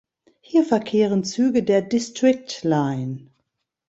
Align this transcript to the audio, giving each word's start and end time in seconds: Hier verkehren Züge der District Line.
Hier 0.39 0.63
verkehren 0.65 1.23
Züge 1.23 1.61
der 1.61 1.83
District 1.83 2.63
Line. 2.63 3.27